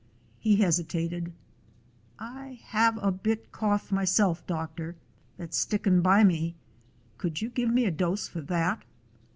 [0.39, 1.31] He hesi tated:
[2.17, 4.95] "I have a bit cough myself, doctor,
[5.37, 6.55] that 's stickin' by me.
[7.19, 8.81] Could you give me a dose for that?"